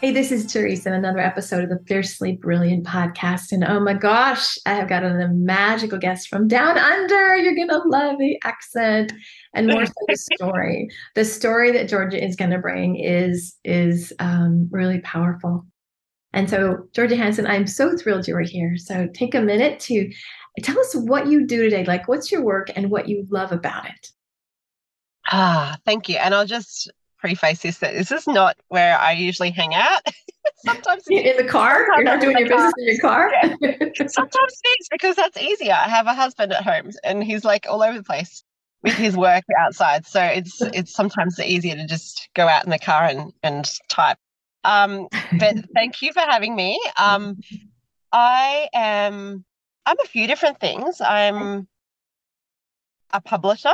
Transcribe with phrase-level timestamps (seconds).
[0.00, 3.50] Hey, this is Teresa in another episode of the Fiercely Brilliant podcast.
[3.50, 7.34] And oh my gosh, I have got a magical guest from down under.
[7.34, 9.12] You're going to love the accent
[9.54, 10.88] and more so the story.
[11.16, 15.66] The story that Georgia is going to bring is, is um, really powerful.
[16.32, 18.76] And so, Georgia Hanson, I'm so thrilled you are here.
[18.76, 20.12] So, take a minute to
[20.62, 21.84] tell us what you do today.
[21.84, 24.12] Like, what's your work and what you love about it?
[25.26, 26.18] Ah, thank you.
[26.18, 26.88] And I'll just
[27.18, 30.02] preface this that this is not where I usually hang out.
[30.64, 33.32] sometimes in the car, you're not doing your business in your car.
[33.32, 33.54] Yeah.
[34.08, 35.72] sometimes it's because that's easier.
[35.72, 38.44] I have a husband at home, and he's like all over the place
[38.82, 40.06] with his work outside.
[40.06, 44.18] So it's it's sometimes easier to just go out in the car and and type.
[44.64, 46.80] Um, but thank you for having me.
[46.98, 47.38] Um,
[48.12, 49.44] I am
[49.86, 51.00] I'm a few different things.
[51.00, 51.68] I'm
[53.12, 53.72] a publisher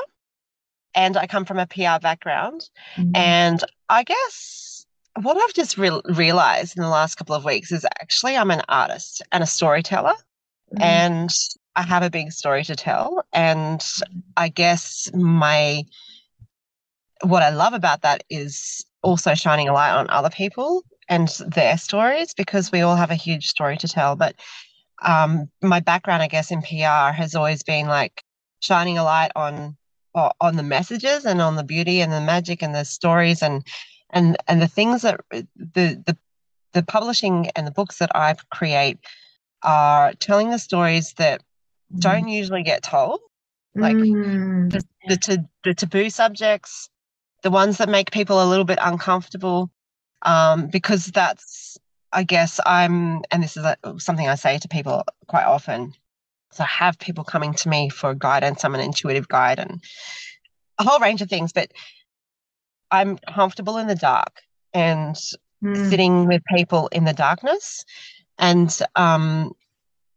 [0.94, 2.68] and I come from a PR background.
[2.96, 3.12] Mm-hmm.
[3.14, 4.86] And I guess
[5.20, 8.62] what I've just re- realized in the last couple of weeks is actually I'm an
[8.68, 10.82] artist and a storyteller, mm-hmm.
[10.82, 11.30] and
[11.76, 13.24] I have a big story to tell.
[13.32, 13.84] And
[14.36, 15.84] I guess my
[17.22, 21.78] what I love about that is also shining a light on other people and their
[21.78, 24.16] stories because we all have a huge story to tell.
[24.16, 24.36] But
[25.02, 28.22] um, my background, I guess, in PR has always been like
[28.60, 29.76] shining a light on
[30.14, 33.66] on the messages and on the beauty and the magic and the stories and
[34.10, 35.44] and and the things that the
[36.06, 36.16] the
[36.72, 38.98] the publishing and the books that I create
[39.62, 41.40] are telling the stories that
[41.92, 42.00] mm.
[42.00, 43.20] don't usually get told,
[43.74, 44.70] like mm.
[44.70, 46.90] the, the, the taboo subjects,
[47.42, 49.70] the ones that make people a little bit uncomfortable,
[50.22, 51.78] um, because that's
[52.14, 53.66] I guess I'm, and this is
[53.98, 55.94] something I say to people quite often.
[56.54, 58.64] So I have people coming to me for guidance.
[58.64, 59.82] I'm an intuitive guide and
[60.78, 61.72] a whole range of things, but
[62.92, 64.40] I'm comfortable in the dark
[64.72, 65.16] and
[65.62, 65.90] mm.
[65.90, 67.84] sitting with people in the darkness.
[68.38, 69.52] And, um,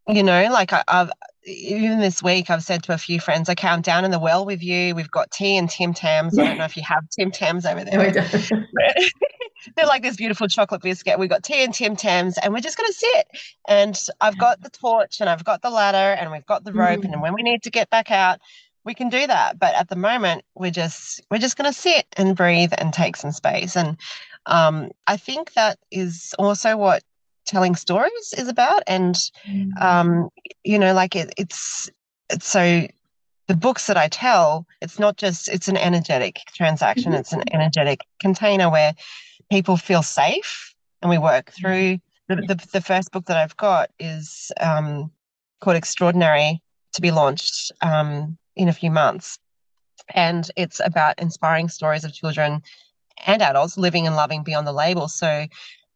[0.08, 1.12] you know, like I, have
[1.48, 4.46] even this week, I've said to a few friends, okay, I'm down in the well
[4.46, 4.94] with you.
[4.94, 6.38] We've got tea and Tim Tams.
[6.38, 6.44] Yeah.
[6.44, 7.98] I don't know if you have Tim Tams over there.
[8.52, 8.88] No,
[9.76, 11.18] they're like this beautiful chocolate biscuit.
[11.18, 13.28] We've got tea and Tim Tams, and we're just going to sit.
[13.68, 17.02] And I've got the torch, and I've got the ladder, and we've got the rope.
[17.02, 17.14] Mm.
[17.14, 18.40] And when we need to get back out,
[18.84, 19.60] we can do that.
[19.60, 23.16] But at the moment, we're just we're just going to sit and breathe and take
[23.16, 23.76] some space.
[23.76, 23.98] And
[24.46, 27.04] um, I think that is also what
[27.48, 28.84] telling stories is about.
[28.88, 29.16] And
[29.50, 29.82] mm.
[29.82, 30.30] um,
[30.64, 31.90] you know, like it, it's
[32.30, 32.88] it's so
[33.48, 37.12] the books that I tell, it's not just it's an energetic transaction.
[37.12, 37.20] Mm-hmm.
[37.22, 38.94] It's an energetic container where
[39.50, 41.62] people feel safe and we work mm-hmm.
[41.62, 45.12] through the, the, the first book that I've got is um,
[45.62, 46.62] called Extraordinary
[46.94, 49.40] to be launched um, in a few months.
[50.14, 52.62] And it's about inspiring stories of children
[53.26, 55.08] and adults living and loving beyond the label.
[55.08, 55.48] So,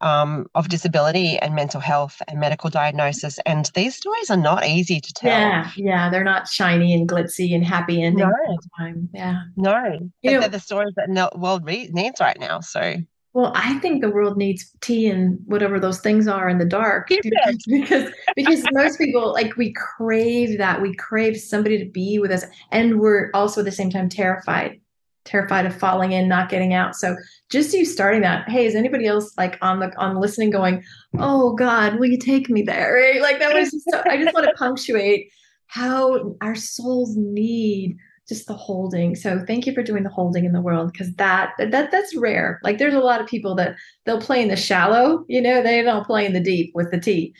[0.01, 3.39] um, of disability and mental health and medical diagnosis.
[3.45, 5.31] And these stories are not easy to tell.
[5.31, 8.33] Yeah, yeah, they're not shiny and glitzy and happy ending no.
[8.47, 9.09] all the time.
[9.13, 12.59] Yeah, no, you know, they're the stories that the world needs right now.
[12.59, 12.97] So
[13.33, 17.07] well, I think the world needs tea and whatever those things are in the dark
[17.21, 22.43] because because most people like we crave that we crave somebody to be with us
[22.71, 24.81] and we're also at the same time terrified
[25.23, 27.15] terrified of falling in not getting out so
[27.51, 30.83] just you starting that hey is anybody else like on the on listening going
[31.19, 34.33] oh god will you take me there right like that was just so, i just
[34.33, 35.31] want to punctuate
[35.67, 37.97] how our souls need
[38.31, 39.13] just the holding.
[39.13, 42.61] So thank you for doing the holding in the world because that that that's rare.
[42.63, 43.75] Like there's a lot of people that
[44.05, 46.99] they'll play in the shallow, you know, they don't play in the deep with the
[46.99, 47.35] tea.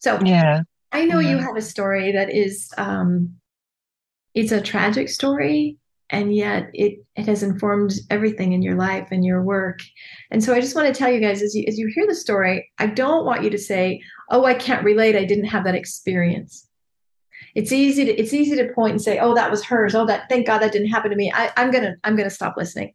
[0.00, 0.62] So yeah,
[0.92, 1.30] I know yeah.
[1.30, 3.36] you have a story that is um
[4.34, 5.78] it's a tragic story
[6.14, 9.80] and yet it it has informed everything in your life and your work.
[10.30, 12.14] And so I just want to tell you guys as you as you hear the
[12.14, 14.00] story, I don't want you to say,
[14.30, 15.16] "Oh, I can't relate.
[15.16, 16.68] I didn't have that experience."
[17.54, 19.94] it's easy to it's easy to point and say, oh, that was hers.
[19.94, 21.32] Oh, that thank God that didn't happen to me.
[21.32, 22.94] I, I'm gonna I'm gonna stop listening.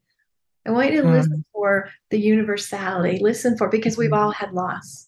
[0.68, 1.14] I want you to mm.
[1.14, 3.20] listen for the universality.
[3.22, 5.08] Listen for because we've all had loss.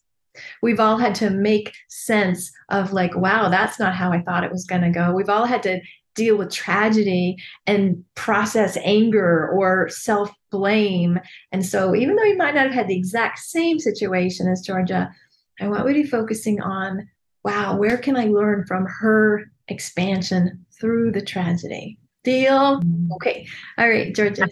[0.61, 4.51] We've all had to make sense of like, wow, that's not how I thought it
[4.51, 5.11] was going to go.
[5.11, 5.81] We've all had to
[6.15, 11.19] deal with tragedy and process anger or self blame.
[11.51, 15.11] And so, even though you might not have had the exact same situation as Georgia,
[15.59, 17.07] I want you to be focusing on
[17.43, 21.97] wow, where can I learn from her expansion through the tragedy?
[22.23, 22.81] Deal?
[23.13, 23.47] Okay.
[23.77, 24.47] All right, Georgia.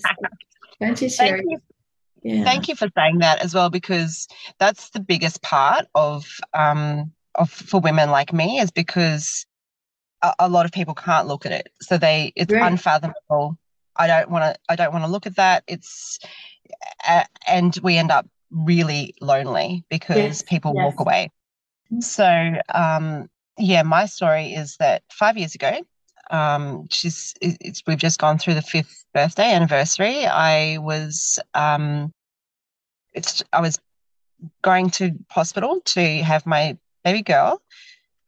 [0.79, 1.37] Why don't you share?
[1.37, 1.59] Thank you.
[2.23, 2.43] Yeah.
[2.43, 4.27] Thank you for saying that as well, because
[4.57, 9.45] that's the biggest part of um of for women like me is because
[10.21, 12.71] a, a lot of people can't look at it, so they it's right.
[12.71, 13.57] unfathomable.
[13.95, 14.59] I don't want to.
[14.69, 15.63] I don't want to look at that.
[15.67, 16.19] It's
[17.07, 20.41] uh, and we end up really lonely because yes.
[20.41, 20.83] people yes.
[20.85, 21.31] walk away.
[21.99, 25.79] So, um, yeah, my story is that five years ago,
[26.31, 30.25] um, she's it's, we've just gone through the fifth birthday anniversary.
[30.25, 32.13] I was um,
[33.13, 33.79] it's I was
[34.61, 37.61] going to hospital to have my baby girl.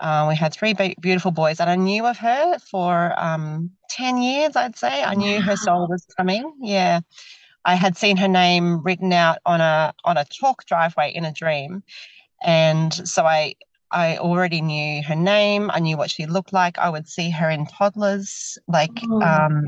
[0.02, 4.18] Uh, we had three be- beautiful boys, and I knew of her for um, ten
[4.18, 4.56] years.
[4.56, 5.42] I'd say I knew wow.
[5.42, 6.54] her soul was coming.
[6.60, 7.02] Yeah,
[7.64, 11.32] I had seen her name written out on a on a chalk driveway in a
[11.32, 11.84] dream,
[12.42, 13.54] and so I
[13.92, 15.70] I already knew her name.
[15.72, 16.80] I knew what she looked like.
[16.80, 19.68] I would see her in toddlers, like oh um,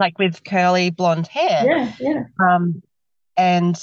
[0.00, 1.64] like with curly blonde hair.
[1.66, 2.22] Yeah, yeah.
[2.40, 2.82] Um,
[3.36, 3.76] and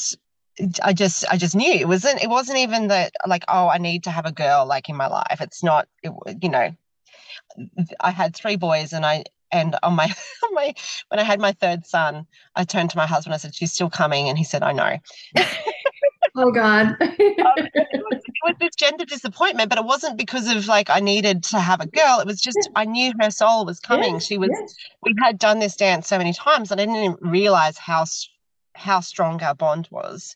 [0.84, 4.04] I just I just knew it wasn't it wasn't even that like oh I need
[4.04, 5.40] to have a girl like in my life.
[5.42, 6.12] It's not it,
[6.42, 6.76] you know.
[8.00, 10.06] I had three boys and I and on my
[10.44, 10.74] on my
[11.10, 12.26] when I had my third son,
[12.56, 13.34] I turned to my husband.
[13.34, 14.98] I said, "She's still coming," and he said, "I know."
[16.36, 16.88] oh God.
[16.88, 21.00] um, it, was, it was this gender disappointment, but it wasn't because of like I
[21.00, 22.20] needed to have a girl.
[22.20, 22.72] It was just yeah.
[22.76, 24.20] I knew her soul was coming.
[24.20, 24.50] she was.
[25.04, 28.06] We had done this dance so many times, and I didn't even realize how
[28.76, 30.36] how strong our bond was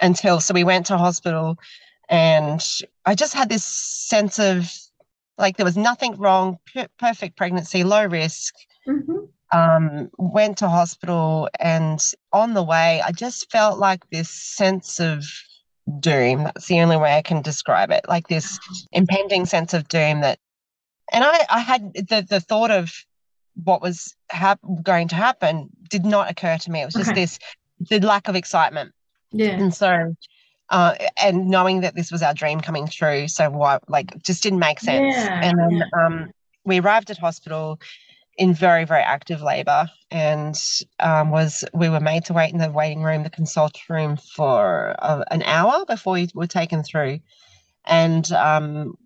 [0.00, 1.58] until so we went to hospital,
[2.08, 2.64] and
[3.04, 4.72] I just had this sense of
[5.36, 8.54] like there was nothing wrong, per- perfect pregnancy, low risk.
[8.86, 12.00] Mm-hmm um, went to hospital, and
[12.32, 15.24] on the way, I just felt like this sense of
[16.00, 16.44] doom.
[16.44, 18.04] That's the only way I can describe it.
[18.08, 18.58] Like this
[18.92, 20.38] impending sense of doom that,
[21.12, 22.92] and I, I had the the thought of
[23.64, 26.82] what was hap- going to happen did not occur to me.
[26.82, 27.20] It was just okay.
[27.20, 27.38] this
[27.80, 28.92] the lack of excitement.
[29.30, 29.50] Yeah.
[29.50, 30.14] And so,
[30.70, 34.58] uh, and knowing that this was our dream coming true, so what like just didn't
[34.58, 35.14] make sense.
[35.16, 35.40] Yeah.
[35.42, 36.30] And then um,
[36.64, 37.80] we arrived at hospital
[38.36, 40.56] in very very active labor and
[41.00, 44.94] um, was we were made to wait in the waiting room the consult room for
[45.00, 47.18] uh, an hour before we were taken through
[47.84, 48.96] and um,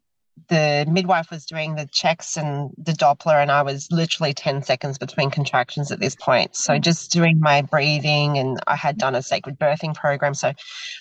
[0.49, 4.99] the midwife was doing the checks and the doppler and i was literally 10 seconds
[4.99, 6.81] between contractions at this point so mm.
[6.81, 10.52] just doing my breathing and i had done a sacred birthing program so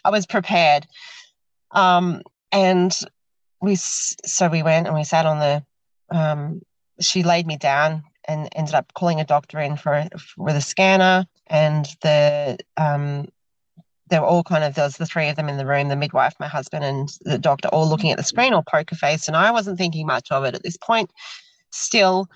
[0.05, 0.85] i was prepared
[1.71, 2.99] um, and
[3.61, 5.63] we so we went and we sat on the
[6.15, 6.61] um,
[6.99, 11.25] she laid me down and ended up calling a doctor in for for the scanner
[11.47, 13.27] and the um
[14.11, 15.95] they were all kind of there was the three of them in the room the
[15.95, 19.35] midwife my husband and the doctor all looking at the screen all poker face and
[19.35, 21.09] i wasn't thinking much of it at this point
[21.71, 22.29] still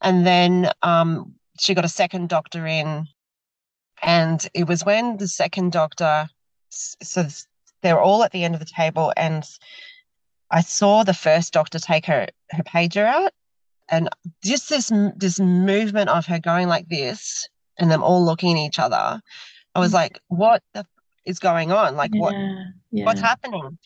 [0.00, 3.06] and then um, she got a second doctor in
[4.02, 6.28] and it was when the second doctor
[6.70, 7.26] so
[7.82, 9.44] they were all at the end of the table and
[10.50, 13.32] i saw the first doctor take her her pager out
[13.90, 14.08] and
[14.42, 18.78] just this this movement of her going like this and them all looking at each
[18.78, 19.20] other
[19.74, 19.94] i was mm.
[19.94, 20.86] like what the
[21.28, 22.34] is going on like yeah, what
[22.90, 23.04] yeah.
[23.04, 23.78] what's happening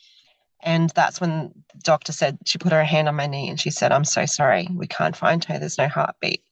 [0.62, 3.70] and that's when the doctor said she put her hand on my knee and she
[3.70, 6.42] said i'm so sorry we can't find her there's no heartbeat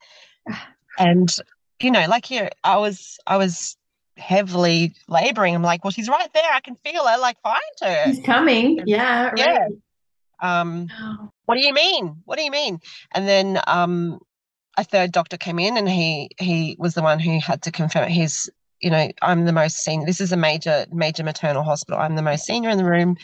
[0.99, 1.37] and
[1.81, 3.77] you know like you i was i was
[4.17, 8.05] heavily laboring i'm like well she's right there i can feel her like find her
[8.07, 9.39] she's coming yeah right.
[9.39, 9.69] yeah
[10.43, 11.31] um, oh.
[11.47, 12.23] What do you mean?
[12.25, 12.81] What do you mean?
[13.13, 14.21] And then um,
[14.77, 18.05] a third doctor came in, and he he was the one who had to confirm
[18.05, 18.11] it.
[18.11, 18.49] He's
[18.81, 20.07] you know I'm the most senior.
[20.07, 22.01] This is a major major maternal hospital.
[22.01, 23.17] I'm the most senior in the room.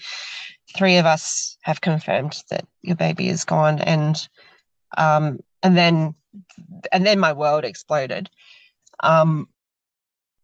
[0.76, 4.28] Three of us have confirmed that your baby is gone, and
[4.96, 6.14] um, and then
[6.92, 8.30] and then my world exploded.
[9.00, 9.48] Um,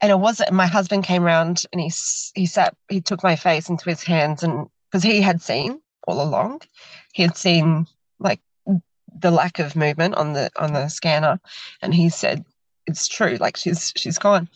[0.01, 1.93] and it was my husband came around and he
[2.35, 6.23] he sat he took my face into his hands and because he had seen all
[6.23, 6.61] along.
[7.13, 7.87] He had seen
[8.19, 8.41] like
[9.19, 11.41] the lack of movement on the on the scanner,
[11.81, 12.45] and he said,
[12.87, 13.37] "It's true.
[13.41, 14.49] Like she's she's gone."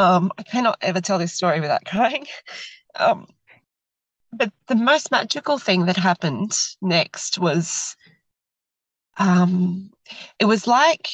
[0.00, 2.26] Um, I cannot ever tell this story without crying.
[2.98, 3.28] Um,
[4.32, 7.94] but the most magical thing that happened next was
[9.16, 9.92] um,
[10.40, 11.06] it was like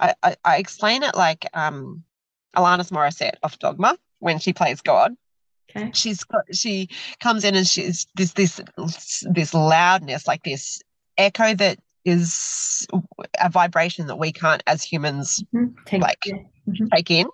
[0.00, 2.02] I, I, I explain it like um,
[2.56, 5.14] Alanis Morissette off Dogma when she plays God.
[5.70, 5.92] Okay.
[5.94, 6.88] She's got, she
[7.20, 8.60] comes in and she's this this
[9.30, 10.82] this loudness, like this
[11.16, 12.88] echo that is
[13.40, 15.74] a vibration that we can't as humans Mhm.
[15.86, 16.26] Take, Like-.
[16.72, 16.90] Mhm.
[16.90, 17.28] take in.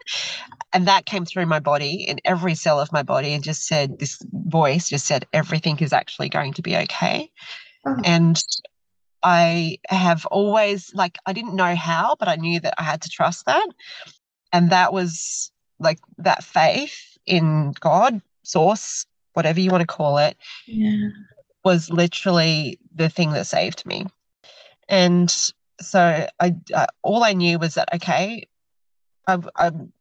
[0.72, 3.98] And that came through my body in every cell of my body and just said,
[3.98, 7.30] this voice just said, everything is actually going to be okay.
[7.86, 8.00] Oh.
[8.04, 8.42] And
[9.22, 13.08] I have always, like, I didn't know how, but I knew that I had to
[13.08, 13.66] trust that.
[14.52, 20.36] And that was like that faith in God, source, whatever you want to call it,
[20.66, 21.08] Yeah.
[21.64, 24.06] was literally the thing that saved me.
[24.88, 25.34] And
[25.80, 28.44] so I, uh, all I knew was that okay,
[29.26, 29.92] I, I'm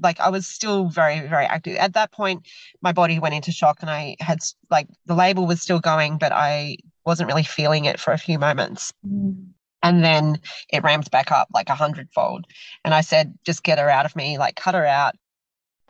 [0.00, 2.46] like I was still very very active at that point.
[2.82, 4.38] My body went into shock, and I had
[4.70, 8.38] like the label was still going, but I wasn't really feeling it for a few
[8.38, 9.48] moments, Mm.
[9.82, 12.46] and then it ramped back up like a hundredfold.
[12.84, 15.14] And I said, just get her out of me, like cut her out.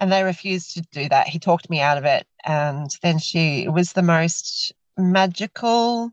[0.00, 1.28] And they refused to do that.
[1.28, 6.12] He talked me out of it, and then she it was the most magical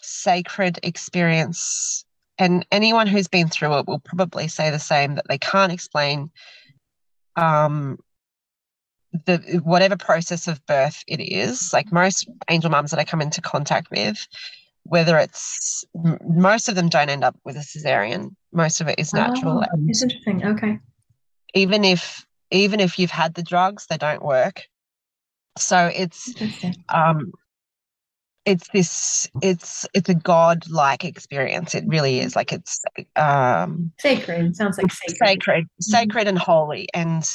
[0.00, 2.05] sacred experience
[2.38, 6.30] and anyone who's been through it will probably say the same that they can't explain
[7.36, 7.98] um
[9.24, 11.72] the whatever process of birth it is.
[11.72, 14.26] Like most angel moms that i come into contact with
[14.82, 18.34] whether it's m- most of them don't end up with a cesarean.
[18.52, 19.64] Most of it is natural.
[19.64, 20.44] Oh, it's interesting.
[20.46, 20.78] Okay.
[21.54, 24.62] even if even if you've had the drugs they don't work.
[25.58, 26.34] So it's
[26.88, 27.32] um
[28.46, 31.74] it's this it's it's a god-like experience.
[31.74, 32.80] It really is like it's
[33.16, 34.56] um Sacred.
[34.56, 35.18] Sounds like sacred.
[35.18, 36.88] sacred sacred and holy.
[36.94, 37.28] And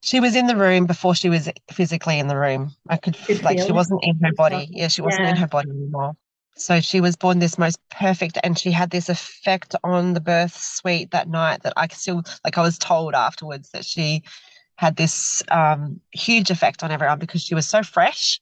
[0.00, 2.72] she was in the room before she was physically in the room.
[2.88, 3.74] I could Could like she it.
[3.74, 4.68] wasn't in her body.
[4.70, 6.14] yeah she wasn't in her body anymore.
[6.56, 10.56] So she was born this most perfect and she had this effect on the birth
[10.56, 14.22] suite that night that i still like i was told afterwards that she
[14.76, 18.40] had this um, huge effect on everyone because she was so fresh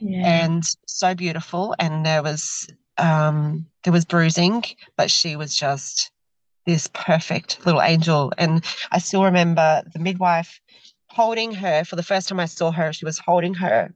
[0.00, 0.42] Yeah.
[0.42, 4.64] and so beautiful and there was um there was bruising
[4.96, 6.10] but she was just
[6.66, 10.60] this perfect little angel and i still remember the midwife
[11.08, 13.94] holding her for the first time i saw her she was holding her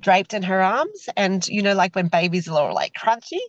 [0.00, 3.40] draped in her arms and you know like when babies are all like crunchy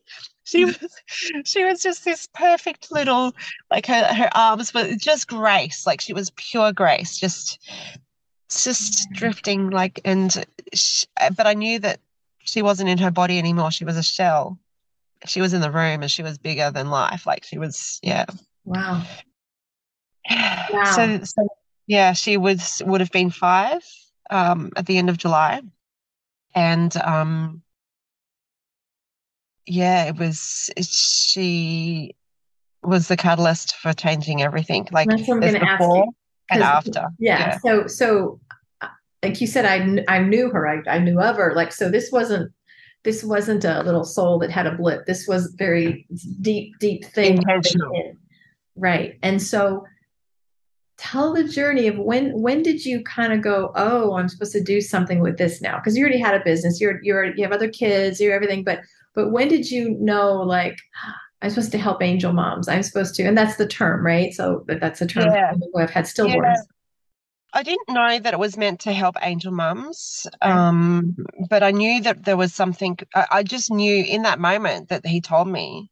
[0.43, 0.77] she was
[1.45, 3.33] she was just this perfect little
[3.69, 7.59] like her her arms were just grace like she was pure grace just
[8.49, 11.99] just drifting like and sh- but i knew that
[12.49, 13.71] she wasn't in her body anymore.
[13.71, 14.57] She was a shell.
[15.25, 17.25] She was in the room and she was bigger than life.
[17.25, 18.25] Like she was yeah.
[18.65, 19.03] Wow.
[20.85, 21.47] so, so
[21.87, 23.81] yeah she was would have been five
[24.29, 25.61] um at the end of july.
[26.55, 27.61] And um
[29.65, 32.15] yeah it was it, she
[32.81, 34.87] was the catalyst for changing everything.
[34.91, 36.11] Like That's what I'm gonna ask before you,
[36.51, 37.57] and after Yeah.
[37.59, 38.39] So, so
[38.81, 38.87] uh,
[39.23, 41.53] like you said, I, I knew her, I, I knew of her.
[41.55, 42.51] Like, so this wasn't,
[43.03, 45.05] this wasn't a little soul that had a blip.
[45.05, 46.05] This was very
[46.41, 47.37] deep, deep thing.
[47.37, 48.13] Intentional.
[48.75, 49.17] Right.
[49.23, 49.85] And so
[50.97, 54.63] tell the journey of when, when did you kind of go, oh, I'm supposed to
[54.63, 55.79] do something with this now?
[55.79, 58.81] Cause you already had a business, you're, you're, you have other kids, you're everything, but,
[59.15, 60.77] but when did you know, like,
[61.41, 62.67] I'm supposed to help angel moms.
[62.67, 64.33] I'm supposed to, and that's the term, right?
[64.33, 65.53] So that's the term Yeah.
[65.53, 66.27] people who have had stillborns.
[66.27, 66.61] Yeah.
[67.53, 71.15] I didn't know that it was meant to help angel mums, um,
[71.49, 72.97] but I knew that there was something.
[73.15, 75.89] I, I just knew in that moment that he told me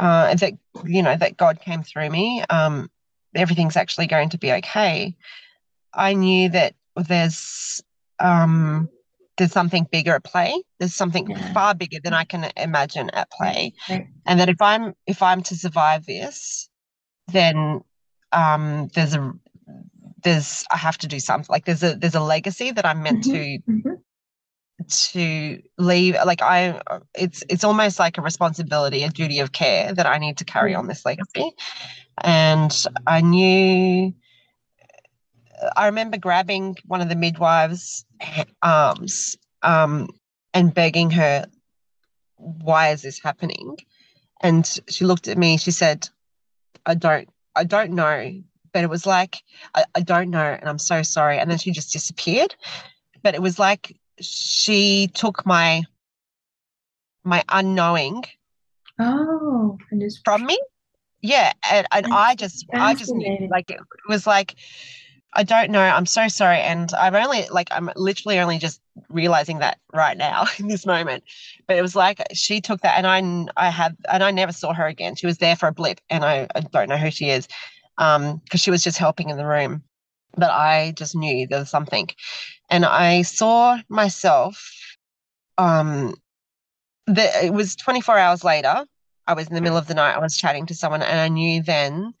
[0.00, 2.42] uh, that you know that God came through me.
[2.50, 2.90] Um,
[3.36, 5.14] everything's actually going to be okay.
[5.94, 7.82] I knew that there's
[8.18, 8.88] um,
[9.40, 10.62] there's something bigger at play.
[10.78, 11.52] There's something Yeah.
[11.54, 14.06] far bigger than I can imagine at play, Right.
[14.26, 16.68] and that if I'm if I'm to survive this,
[17.32, 17.80] then
[18.32, 19.32] um, there's a
[20.22, 21.46] there's I have to do something.
[21.48, 23.32] Like there's a there's a legacy that I'm meant Mhm.
[23.32, 23.96] to Mhm.
[25.12, 26.16] to leave.
[26.26, 26.80] Like I,
[27.14, 30.74] it's it's almost like a responsibility, a duty of care that I need to carry
[30.74, 31.50] on this legacy.
[32.22, 34.12] And I knew.
[35.76, 38.04] I remember grabbing one of the midwives'
[38.62, 40.08] arms um,
[40.54, 41.46] and begging her,
[42.36, 43.78] "Why is this happening?"
[44.40, 45.56] And she looked at me.
[45.56, 46.08] She said,
[46.86, 49.42] "I don't, I don't know." But it was like,
[49.74, 51.38] I, I don't know, and I'm so sorry.
[51.38, 52.54] And then she just disappeared.
[53.22, 55.82] But it was like she took my
[57.24, 58.24] my unknowing
[59.00, 59.78] Oh,
[60.24, 60.58] from me.
[61.22, 64.54] Yeah, and, and I I just I just knew like it was like
[65.32, 65.80] I don't know.
[65.80, 66.58] I'm so sorry.
[66.58, 71.24] And I'm only like, I'm literally only just realizing that right now in this moment.
[71.66, 73.06] But it was like she took that and
[73.56, 75.14] I, I had, and I never saw her again.
[75.14, 77.46] She was there for a blip and I, I don't know who she is
[77.98, 79.84] Um, because she was just helping in the room.
[80.36, 82.08] But I just knew there was something.
[82.68, 84.72] And I saw myself,
[85.58, 86.14] um,
[87.06, 88.84] the, it was 24 hours later.
[89.26, 90.16] I was in the middle of the night.
[90.16, 92.14] I was chatting to someone and I knew then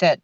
[0.00, 0.20] that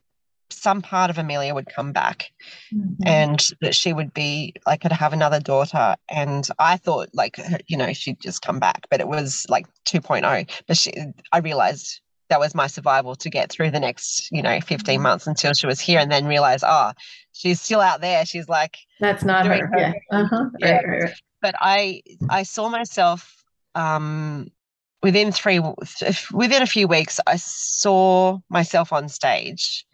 [0.51, 2.33] some part of Amelia would come back
[2.73, 3.07] mm-hmm.
[3.07, 5.97] and that she would be like could have another daughter.
[6.09, 10.51] And I thought like, you know, she'd just come back, but it was like 2.0.
[10.67, 10.93] But she,
[11.33, 15.03] I realized that was my survival to get through the next, you know, 15 mm-hmm.
[15.03, 16.93] months until she was here and then realize, oh,
[17.33, 18.25] she's still out there.
[18.25, 19.67] She's like, that's not her.
[19.67, 19.79] her.
[19.79, 19.93] Yeah.
[20.11, 20.47] Uh-huh.
[20.59, 20.77] yeah.
[20.77, 21.15] Right, right, right.
[21.43, 24.51] But I, I saw myself, um,
[25.05, 25.61] within three
[26.33, 29.87] within a few weeks i saw myself on stage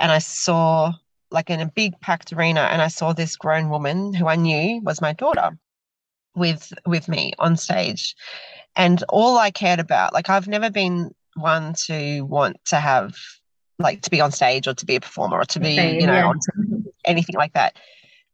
[0.00, 0.92] and I saw
[1.30, 4.80] like in a big packed arena and I saw this grown woman who I knew
[4.82, 5.58] was my daughter
[6.34, 8.14] with with me on stage.
[8.76, 13.16] And all I cared about, like I've never been one to want to have
[13.78, 16.14] like to be on stage or to be a performer or to be, you know,
[16.14, 16.32] yeah.
[17.04, 17.76] anything like that.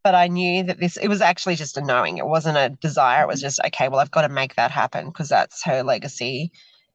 [0.04, 2.18] But I knew that this, it was actually just a knowing.
[2.18, 3.22] It wasn't a desire.
[3.22, 6.50] It was just, okay, well, I've got to make that happen because that's her legacy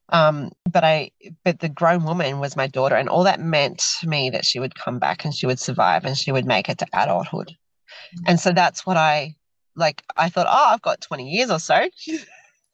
[0.09, 1.11] um, but I,
[1.43, 4.59] but the grown woman was my daughter, and all that meant to me that she
[4.59, 7.49] would come back and she would survive and she would make it to adulthood.
[7.49, 8.23] Mm-hmm.
[8.27, 9.35] And so that's what I
[9.75, 10.03] like.
[10.15, 11.89] I thought, oh, I've got 20 years or so.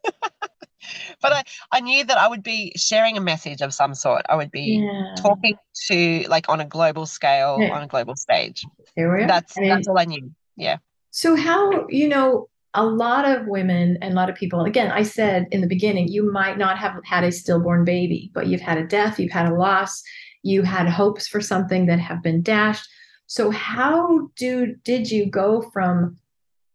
[1.22, 4.24] but I, I knew that I would be sharing a message of some sort.
[4.30, 5.16] I would be yeah.
[5.18, 5.58] talking
[5.88, 7.76] to like on a global scale, yeah.
[7.76, 8.66] on a global stage.
[8.96, 9.28] Here we are.
[9.28, 10.32] That's I mean, that's all I knew.
[10.56, 10.78] Yeah.
[11.12, 15.04] So how you know a lot of women and a lot of people, again, I
[15.04, 18.80] said in the beginning, you might not have had a stillborn baby, but you've had
[18.80, 20.02] a death, you've had a loss,
[20.42, 22.88] you had hopes for something that have been dashed.
[23.28, 26.18] So how do did you go from,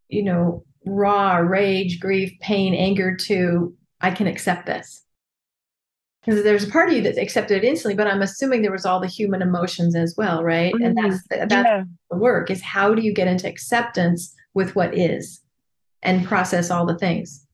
[0.09, 5.05] you know, raw rage, grief, pain, anger to I can accept this?
[6.25, 8.85] Because there's a part of you that accepted it instantly, but I'm assuming there was
[8.85, 10.75] all the human emotions as well, right?
[10.75, 10.85] Mm-hmm.
[10.85, 11.85] And that's that's yeah.
[12.11, 15.43] the work is how do you get into acceptance with what is?
[16.03, 17.47] and process all the things?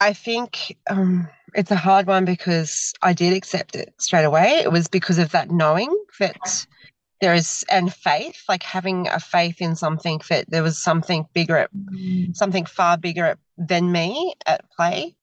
[0.00, 4.60] I think um, it's a hard one because I did accept it straight away.
[4.62, 6.66] It was because of that knowing that
[7.20, 11.56] there is and faith, like having a faith in something that there was something bigger,
[11.56, 12.34] at, mm.
[12.36, 15.14] something far bigger than me at play.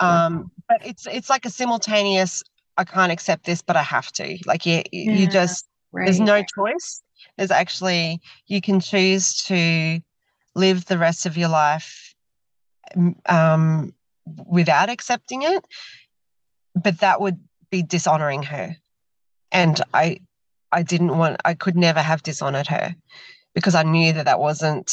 [0.00, 2.42] Um, but it's it's like a simultaneous.
[2.76, 4.38] I can't accept this, but I have to.
[4.46, 6.06] Like you, yeah, you just right.
[6.06, 7.02] there's no choice.
[7.36, 10.00] There's actually you can choose to
[10.54, 12.14] live the rest of your life
[13.26, 13.94] um,
[14.46, 15.64] without accepting it,
[16.74, 18.76] but that would be dishonoring her.
[19.52, 20.20] And I,
[20.72, 21.40] I didn't want.
[21.44, 22.94] I could never have dishonored her
[23.54, 24.90] because I knew that that wasn't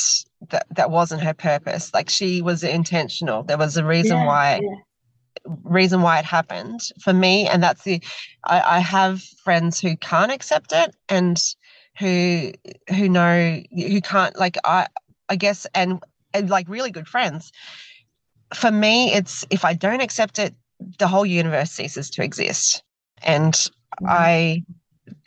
[0.50, 1.94] that that wasn't her purpose.
[1.94, 3.44] Like she was intentional.
[3.44, 4.60] There was a reason yeah, why.
[4.62, 5.56] Yeah.
[5.64, 8.02] reason why it happened for me and that's the
[8.44, 11.42] I, I have friends who can't accept it and
[11.98, 12.52] who
[12.90, 14.88] who know who can't like i
[15.32, 16.04] I guess, and,
[16.34, 17.54] and like really good friends.
[18.54, 20.54] For me, it's if I don't accept it,
[21.00, 22.84] the whole universe ceases to exist.
[23.24, 24.08] And mm-hmm.
[24.10, 24.64] I,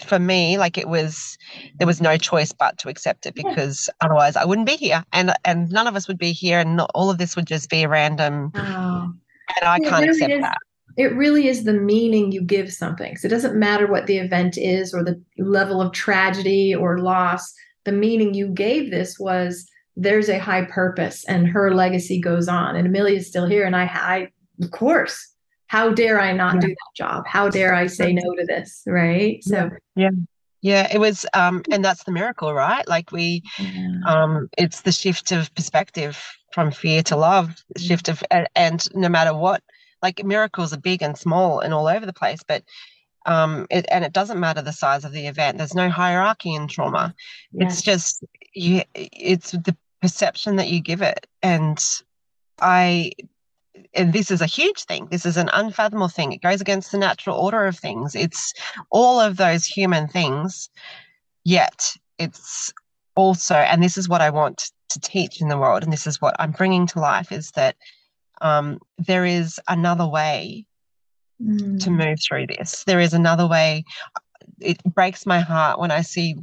[0.05, 1.37] for me, like it was,
[1.79, 5.33] there was no choice but to accept it because otherwise I wouldn't be here, and
[5.45, 7.87] and none of us would be here, and not, all of this would just be
[7.87, 8.51] random.
[8.55, 10.59] And I it can't really accept is, that.
[10.97, 13.17] It really is the meaning you give something.
[13.17, 17.53] So it doesn't matter what the event is or the level of tragedy or loss.
[17.85, 22.75] The meaning you gave this was there's a high purpose and her legacy goes on
[22.77, 24.29] and amelia's still here and i i
[24.63, 25.34] of course
[25.69, 26.61] how dare i not yeah.
[26.61, 30.11] do that job how dare i say no to this right so yeah
[30.63, 33.99] yeah it was um and that's the miracle right like we yeah.
[34.07, 36.23] um it's the shift of perspective
[36.53, 39.63] from fear to love shift of and, and no matter what
[40.03, 42.63] like miracles are big and small and all over the place but
[43.27, 45.59] um, it, and it doesn't matter the size of the event.
[45.59, 47.15] There's no hierarchy in trauma.
[47.55, 48.83] It's just you.
[48.95, 51.27] It's the perception that you give it.
[51.43, 51.83] And
[52.61, 53.13] I,
[53.95, 55.09] this is a huge thing.
[55.11, 56.33] This is an unfathomable thing.
[56.33, 58.15] It goes against the natural order of things.
[58.15, 58.53] It's
[58.91, 60.69] all of those human things,
[61.45, 62.73] yet it's
[63.17, 66.21] also, and this is what I want to teach in the world, and this is
[66.21, 67.77] what I'm bringing to life is that
[68.41, 70.67] um, there is another way
[71.43, 71.83] mm.
[71.83, 72.85] to move through this.
[72.85, 73.85] There is another way.
[74.61, 76.37] It breaks my heart when I see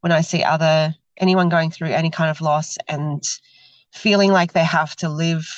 [0.00, 3.22] when I see other anyone going through any kind of loss and
[3.92, 5.48] feeling like they have to live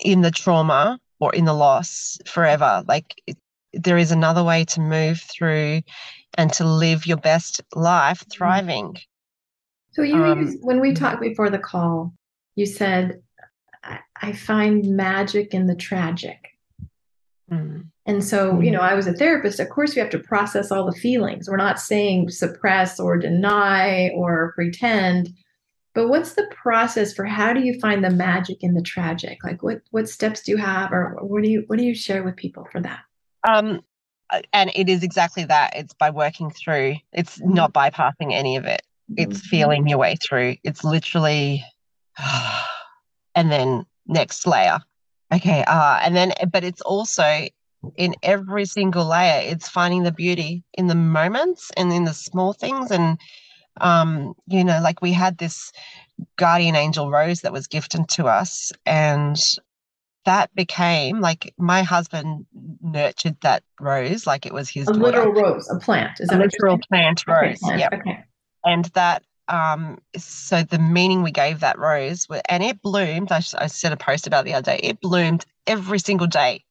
[0.00, 3.36] in the trauma or in the loss forever like it,
[3.72, 5.82] there is another way to move through
[6.38, 8.30] and to live your best life Mm-hmm.
[8.30, 8.96] thriving.
[9.92, 12.12] So you Um, used, when we talked before the call,
[12.54, 13.22] you said,
[13.82, 16.38] I, I find magic in the tragic.
[17.50, 17.86] Mm.
[18.06, 19.60] And so, you know, I was a therapist.
[19.60, 21.48] Of course, we have to process all the feelings.
[21.48, 25.30] We're not saying suppress or deny or pretend.
[25.96, 29.42] But what's the process for how do you find the magic in the tragic?
[29.42, 32.22] Like what what steps do you have or what do you what do you share
[32.22, 33.00] with people for that?
[33.48, 33.80] Um,
[34.28, 35.74] uh, and it is exactly that.
[35.74, 36.96] It's by working through.
[37.14, 37.54] It's Mhm.
[37.54, 38.82] not bypassing any of it.
[39.16, 39.44] It's Mhm.
[39.44, 40.56] feeling your way through.
[40.64, 41.64] It's literally,
[43.34, 44.80] and then next layer.
[45.32, 45.64] Okay.
[45.64, 47.46] Uh, and then, but it's also
[47.96, 49.40] in every single layer.
[49.50, 52.90] It's finding the beauty in the moments and in the small things.
[52.90, 53.18] And,
[53.80, 55.72] um, you know, like we had this
[56.36, 59.36] guardian angel rose that was gifted to us, and
[60.24, 62.46] that became like my husband
[62.82, 65.02] nurtured that rose like it was his A daughter.
[65.04, 66.20] literal rose, a plant.
[66.20, 67.38] Is A literal plant saying?
[67.38, 67.80] Okay, rose.
[67.80, 67.88] Yeah.
[67.92, 68.24] Okay.
[68.64, 73.68] And that um so the meaning we gave that rose and it bloomed I, I
[73.68, 76.64] said a post about it the other day it bloomed every single day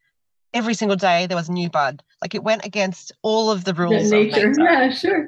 [0.55, 3.73] every single day there was a new bud like it went against all of the
[3.73, 5.27] rules of nature Yeah, sure.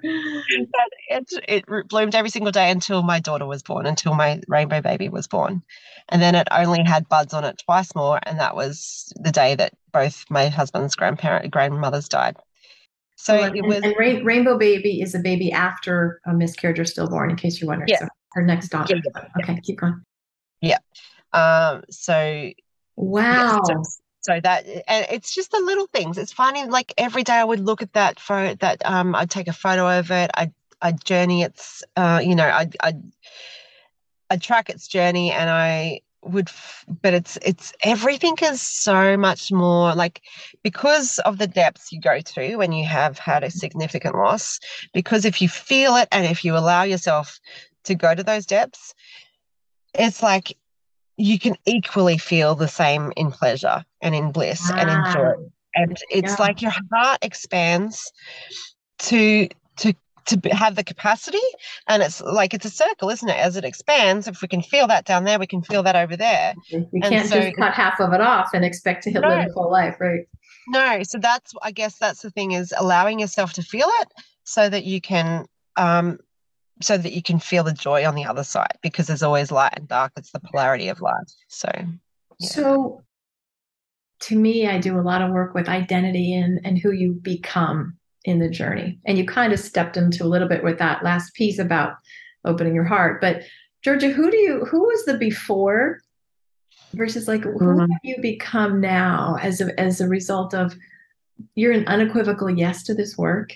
[1.10, 5.10] it, it bloomed every single day until my daughter was born, until my rainbow baby
[5.10, 5.62] was born.
[6.10, 8.20] And then it only had buds on it twice more.
[8.24, 12.38] And that was the day that both my husband's grandparent grandmothers died.
[13.16, 16.86] So Well, and, was, and Rain, Rainbow Baby is a baby after a miscarriage or
[16.86, 17.90] stillborn, in case you're wondering.
[17.90, 18.00] Yeah.
[18.00, 18.96] So her next daughter.
[18.96, 20.02] Yeah, yeah, Okay, keep going.
[20.62, 20.78] Yeah.
[21.34, 22.52] Um, so
[22.96, 23.62] Wow.
[23.66, 23.84] so,
[24.28, 26.18] so that and it's just the little things.
[26.18, 29.48] It's finding like every day I would look at that photo that um I'd take
[29.48, 30.30] a photo of it.
[30.34, 33.02] I'd I'd journey its uh you know I'd I'd,
[34.30, 39.50] I'd track its journey and I would f- but it's it's everything is so much
[39.50, 40.22] more like
[40.62, 44.60] because of the depths you go to when you have had a significant loss
[44.94, 47.40] because if you feel it and if you allow yourself
[47.86, 48.94] to go to those depths
[49.94, 50.58] it's like
[51.18, 55.34] you can equally feel the same in pleasure and in bliss and in joy
[55.76, 56.36] and it's Yeah.
[56.40, 58.12] like your heart expands
[59.00, 59.94] to to
[60.26, 61.38] to have the capacity
[61.88, 64.88] and it's like it's a circle isn't it as it expands if we can feel
[64.88, 67.74] that down there we can feel that over there You And can't so- just cut
[67.74, 69.46] half of it off and expect to live No.
[69.50, 70.22] a full life, right?
[70.70, 74.68] no so that's i guess that's the thing is allowing yourself to feel it so
[74.70, 75.46] that you can
[75.78, 76.20] um
[76.82, 79.74] so that you can feel the joy on the other side because there's always light
[79.76, 81.70] and dark it's the polarity of life so
[82.40, 82.50] Yeah.
[82.50, 83.04] So
[84.22, 87.98] to me, I do a lot of work with identity and, and who you become
[88.26, 89.00] in the journey.
[89.06, 91.94] And you kind of stepped into a little bit with that last piece about
[92.44, 93.22] opening your heart.
[93.22, 93.44] But
[93.84, 96.00] Georgia, who do you who was the before
[96.94, 97.82] versus like who Mhm.
[97.82, 100.76] have you become now as a as a result of
[101.54, 103.54] you're an unequivocal yes to this work?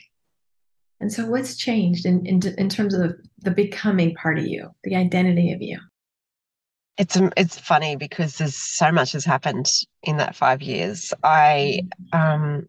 [1.01, 4.95] And so what's changed in, in, in terms of the becoming part of you, the
[4.95, 5.79] identity of you?
[6.97, 9.65] it's um, it's funny because there's so much has happened
[10.03, 11.79] in that five years i
[12.11, 12.67] um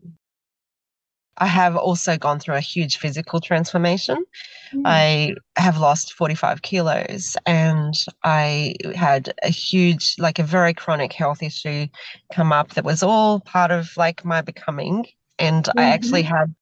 [1.38, 4.25] I have also gone through a huge physical transformation.
[4.73, 4.83] Mm.
[4.85, 11.42] I have lost 45 kilos and I had a huge, like a very chronic health
[11.42, 11.87] issue
[12.33, 15.07] come up that was all part of like my becoming.
[15.38, 16.55] And I actually had,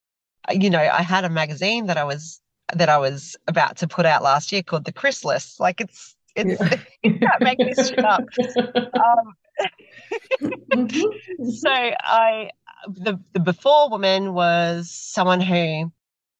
[0.49, 2.41] you know, I had a magazine that I was
[2.73, 5.59] that I was about to put out last year called the Chrysalis.
[5.59, 6.61] Like it's it's
[7.03, 8.23] you can't make this shit up.
[8.93, 9.33] Um,
[10.73, 11.01] Mhm.
[11.51, 12.49] so I
[12.87, 15.91] the the before woman was someone who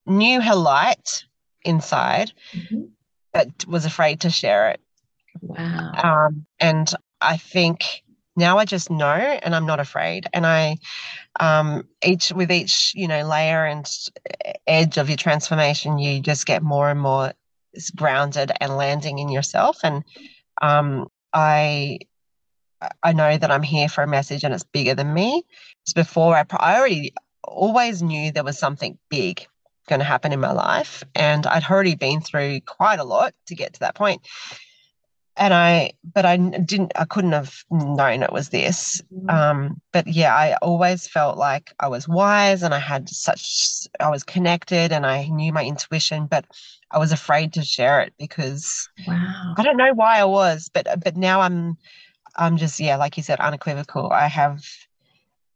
[0.05, 1.23] knew her light
[1.63, 2.89] inside Mhm.
[3.33, 4.81] but was afraid to share it
[5.41, 5.91] Wow.
[6.27, 8.00] um, and i think
[8.35, 10.77] now i just know and i'm not afraid and i
[11.39, 13.89] um, each with each you know layer and
[14.67, 17.33] edge of your transformation you just get more and more
[17.95, 20.03] grounded and landing in yourself and
[20.61, 21.97] um, i
[23.03, 25.43] I know that I'm here for a message and it's bigger than me.
[25.83, 27.13] Because before I, I already
[27.43, 29.45] always knew there was something big
[29.87, 33.55] going to happen in my life, and I'd already been through quite a lot to
[33.55, 34.21] get to that point.
[35.37, 39.01] And I, but I didn't, I couldn't have known it was this.
[39.29, 44.09] Um, but yeah, I always felt like I was wise and I had such, I
[44.09, 46.45] was connected and I knew my intuition, but
[46.91, 49.55] I was afraid to share it because wow.
[49.57, 51.77] I don't know why I was, but but now I'm
[52.35, 54.11] I'm just yeah, like you said, unequivocal.
[54.11, 54.63] I have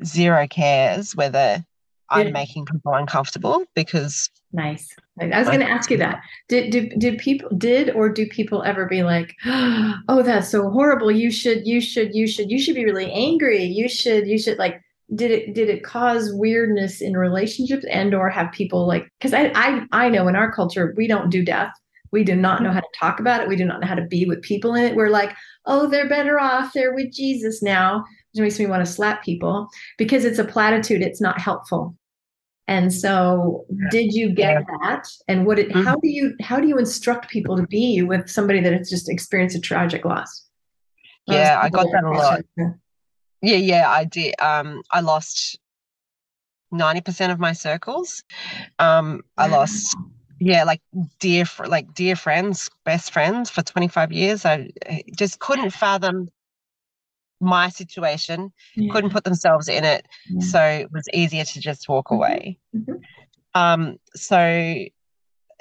[0.03, 1.65] zero cares whether
[2.09, 2.33] I'm Yeah.
[2.33, 4.95] making people uncomfortable because Nice.
[5.19, 6.21] I I was going to ask you that.
[6.47, 11.11] Did, did did people did or do people ever be like, "Oh, that's so horrible.
[11.11, 13.63] You should you should you should you should be really angry.
[13.63, 14.81] You should you should like
[15.13, 19.51] did it did it cause weirdness in relationships and or have people like because I,
[19.53, 21.71] I i know in our culture we don't do death
[22.11, 24.07] we do not know how to talk about it we do not know how to
[24.07, 25.35] be with people in it we're like
[25.67, 28.03] oh they're better off they're with jesus now
[28.35, 29.67] which makes me want to slap people
[29.97, 31.95] because it's a platitude it's not helpful
[32.67, 34.77] and so did you get yeah.
[34.81, 35.81] that and what it mm-hmm.
[35.81, 39.09] how do you how do you instruct people to be with somebody that has just
[39.09, 40.47] experienced a tragic loss
[41.27, 42.41] yeah i got that a lot
[43.45, 44.33] yeah, yeah, I did.
[44.41, 45.59] Um, I lost
[46.71, 48.23] ninety percent of my circles.
[48.79, 49.95] Um, I lost,
[50.39, 50.81] yeah, like
[51.19, 54.45] dear, like dear friends, best friends for twenty five years.
[54.45, 54.71] I
[55.15, 56.29] just couldn't fathom
[57.45, 58.51] my situation.
[58.75, 58.91] Yeah.
[58.91, 60.41] Couldn't put themselves in it, yeah.
[60.41, 62.15] so it was easier to just walk mm-hmm.
[62.15, 62.59] away.
[62.75, 63.59] Mm-hmm.
[63.59, 64.85] Um, so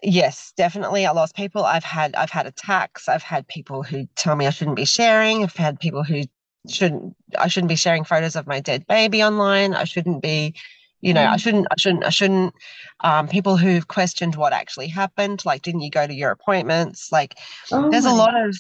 [0.07, 4.37] yes definitely i lost people i've had i've had attacks i've had people who tell
[4.37, 6.25] me i shouldn't be sharing i've had people who
[6.69, 9.75] shouldn't I shouldn't be sharing photos of my dead baby online.
[9.75, 10.55] I shouldn't be,
[11.01, 11.33] you know, mm.
[11.33, 12.55] I shouldn't I shouldn't I shouldn't
[13.01, 17.13] um, people who've questioned what actually happened, like didn't you go to your appointments?
[17.13, 17.39] Like
[17.73, 18.57] oh there's a lot of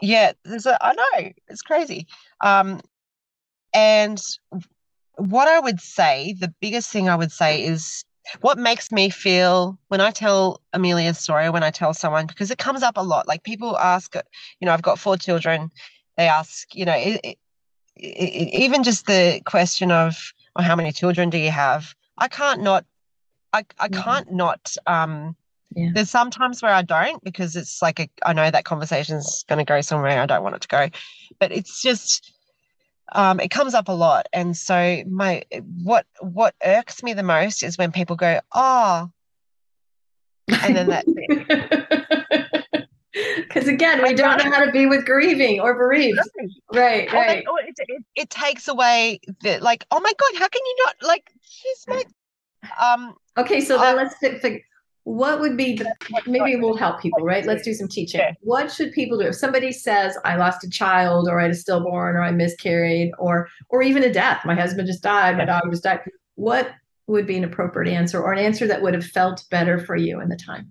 [0.00, 2.06] yeah, there's a I know, it's crazy.
[2.40, 2.80] Um
[3.72, 4.20] and
[5.16, 8.04] what I would say, the biggest thing I would say is
[8.40, 12.58] what makes me feel when I tell Amelia's story, when I tell someone, because it
[12.58, 13.28] comes up a lot.
[13.28, 14.14] Like people ask,
[14.60, 15.70] you know, I've got four children.
[16.16, 17.18] They ask, you know,
[17.96, 21.94] even just the question of well, how many children do you have?
[22.18, 22.84] I can't not,
[23.52, 24.74] I, I can't not.
[24.86, 25.36] Um,
[25.74, 25.90] yeah.
[25.92, 29.58] There's sometimes where I don't because it's like a, I know that conversation is going
[29.58, 30.88] to go somewhere I don't want it to go,
[31.38, 32.32] but it's just
[33.12, 35.44] um, it comes up a lot, and so my
[35.82, 39.10] what what irks me the most is when people go, oh,
[40.62, 42.60] and then that's it.
[43.14, 46.18] Because again, we don't know how to be with grieving or bereaved.
[46.72, 47.44] Right, right.
[47.48, 50.96] Or it, it, it, takes away the like, oh my God, how can you not
[51.00, 52.02] like she's my
[52.82, 54.64] um Okay, so then uh, let's think
[55.04, 55.94] what would be the
[56.26, 57.44] maybe we'll help people, right?
[57.44, 58.22] Let's do some teaching.
[58.40, 59.26] What should people do?
[59.26, 63.12] If somebody says, I lost a child or I had a stillborn or I miscarried
[63.18, 66.00] or or even a death, my husband just died, my dog just died.
[66.36, 66.70] What
[67.06, 70.20] would be an appropriate answer or an answer that would have felt better for you
[70.20, 70.68] in the time?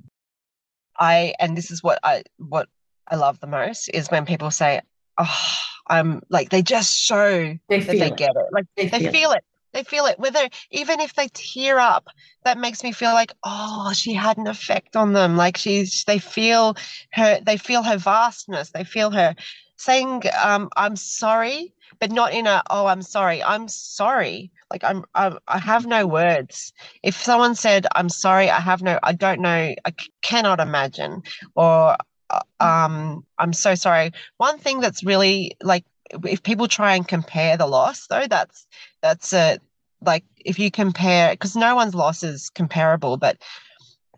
[1.00, 2.68] I and this is what I what
[3.08, 4.82] I love the most is when people say,
[5.20, 5.56] "Oh,
[5.88, 8.18] I'm like," they just show they that they it.
[8.18, 8.46] get it.
[8.52, 9.38] Like they, they feel, feel it.
[9.38, 9.44] it.
[9.74, 10.20] They feel it.
[10.20, 12.08] Whether even if they tear up,
[12.44, 15.36] that makes me feel like, oh, she had an effect on them.
[15.38, 16.76] Like she's, they feel
[17.14, 18.72] her, they feel her vastness.
[18.72, 19.36] They feel her
[19.78, 25.06] saying, um, "I'm sorry," but not in a, "Oh, I'm sorry." I'm sorry like I'm,
[25.14, 26.74] I'm I have no words.
[27.04, 31.22] If someone said I'm sorry, I have no I don't know I c- cannot imagine
[31.56, 31.96] or
[32.30, 34.12] uh, um I'm so sorry.
[34.38, 35.86] One thing that's really like
[36.26, 38.68] if people try and compare the loss though that's
[39.02, 39.60] that's a
[40.02, 43.38] like if you compare because no one's loss is comparable but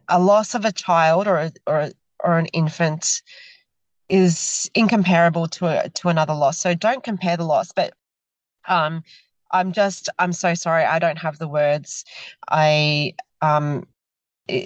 [0.09, 1.89] a loss of a child or a, or
[2.23, 3.21] or an infant
[4.07, 7.93] is incomparable to a, to another loss so don't compare the loss but
[8.67, 9.03] um
[9.51, 10.83] I'm just, I'm so sorry.
[10.83, 12.03] I don't have the words.
[12.49, 13.87] I, um,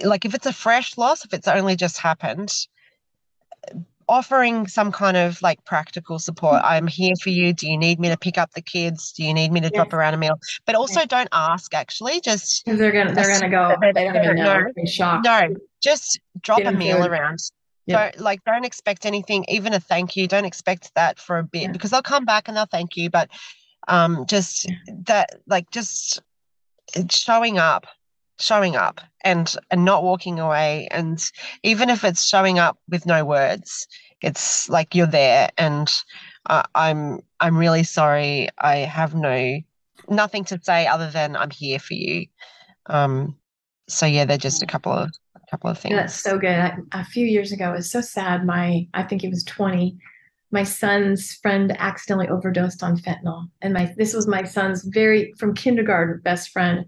[0.04, 2.52] like if it's a fresh loss, if it's only just happened,
[4.10, 6.60] offering some kind of like practical support.
[6.64, 7.52] I'm here for you.
[7.52, 9.12] Do you need me to pick up the kids?
[9.12, 9.72] Do you need me to yes.
[9.72, 10.38] drop around a meal?
[10.66, 14.36] But also don't ask actually, just they're gonna they're gonna go they, they don't even
[14.36, 14.64] know.
[14.98, 17.10] No, no, just drop a meal food.
[17.10, 17.38] around.
[17.86, 18.14] Yep.
[18.14, 20.26] Don't like don't expect anything, even a thank you.
[20.26, 21.72] Don't expect that for a bit yeah.
[21.72, 23.10] because they'll come back and they'll thank you.
[23.10, 23.30] But
[23.86, 24.70] um just
[25.06, 26.20] that like just
[27.08, 27.86] showing up
[28.40, 30.88] showing up and and not walking away.
[30.90, 31.22] And
[31.62, 33.86] even if it's showing up with no words
[34.20, 35.50] it's like you're there.
[35.58, 35.90] And
[36.46, 38.48] uh, i'm i'm really sorry.
[38.58, 39.60] I have no
[40.08, 42.26] nothing to say other than i'm here for you.
[42.86, 43.36] Um
[43.88, 45.94] so yeah they're just a couple of a couple of things.
[45.94, 46.50] That's so good.
[46.50, 48.46] I, a few years ago it was so sad.
[48.46, 49.96] My i think he was 20
[50.52, 53.48] my son's friend accidentally overdosed on fentanyl.
[53.62, 56.86] And my this was my son's very from kindergarten best friend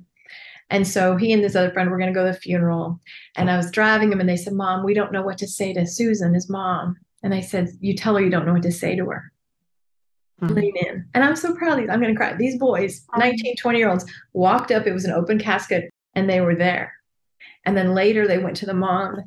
[0.70, 3.01] and so he and this other friend were going to go to the funeral.
[3.37, 5.72] And i was driving him and they said mom we don't know what to say
[5.75, 6.96] to susan his mom.
[7.22, 9.33] And i said you tell her you don't know what to say to her.
[10.40, 10.55] Mm-hmm.
[10.55, 11.07] lean in.
[11.14, 12.35] And i'm so proud of these i'm going to cry.
[12.35, 16.40] These boys 19 20 year olds walked up it was an open casket and they
[16.40, 16.92] were there.
[17.64, 19.22] And then later they went to the mom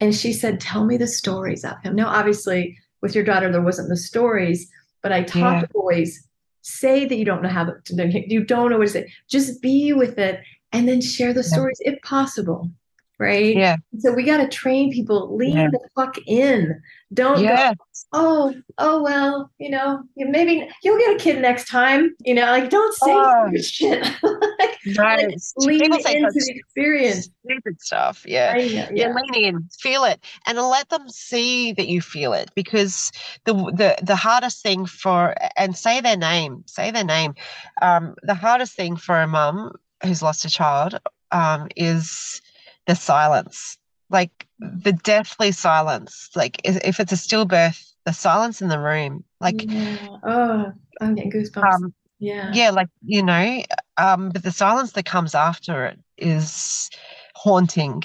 [0.00, 1.94] and she said tell me the stories of him.
[1.94, 4.70] Now obviously with your daughter there wasn't the stories
[5.02, 5.60] but i taught yeah.
[5.60, 6.26] the boys
[6.66, 9.12] say that you don't know how to you don't know what to say.
[9.28, 10.40] Just be with it
[10.72, 11.92] and then share the stories yeah.
[11.92, 12.70] if possible
[13.18, 13.56] right?
[13.56, 13.76] Yeah.
[13.98, 15.68] So we got to train people lean Yeah.
[15.70, 16.80] the fuck in.
[17.14, 17.74] Don't Yeah.
[17.74, 22.14] go, oh, oh well, you know, maybe you'll get a kid next time.
[22.24, 23.44] You know, like don't say Oh.
[23.46, 24.02] stupid shit.
[24.22, 27.30] like, No, like, lean people say into the experience.
[27.44, 28.24] stupid stuff.
[28.26, 28.56] Yeah.
[28.56, 29.14] Yeah, yeah.
[29.14, 32.50] lean in, feel it, and let them see that you feel it.
[32.54, 33.12] Because
[33.44, 37.34] the the the hardest thing for and say their name, say their name.
[37.80, 39.72] Um, the hardest thing for a mum
[40.06, 40.98] who's lost a child
[41.32, 42.40] um, is
[42.86, 43.78] the silence,
[44.10, 46.30] like the deathly silence.
[46.34, 49.96] Like if, it's a stillbirth, the silence in the room, like yeah.
[50.24, 51.74] Oh, I'm getting goosebumps.
[51.74, 52.52] um, yeah.
[52.54, 53.62] yeah, like you know,
[53.98, 56.90] um, but the silence that comes after it is
[57.34, 58.04] haunting,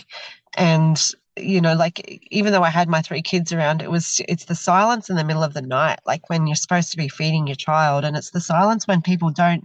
[0.58, 1.02] and
[1.38, 4.56] you know, like even though I had my three kids around, it was it's the
[4.56, 7.56] silence in the middle of the night, like when you're supposed to be feeding your
[7.56, 9.64] child, and it's the silence when people don't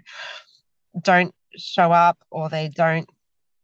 [1.03, 3.09] don't show up or they don't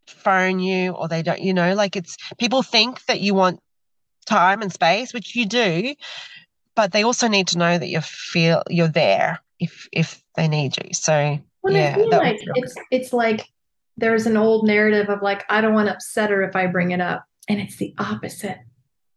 [0.07, 3.59] phone you or they don't, you know, like it's people think that you want
[4.25, 5.95] time and space, which you do,
[6.75, 10.75] but they also need to know that you feel you're there if if they need
[10.77, 10.93] you.
[10.93, 13.47] So Well, yeah, like it's it's like
[13.97, 16.91] there's an old narrative of like I don't want to upset her if I bring
[16.91, 18.57] it up, and it's the opposite.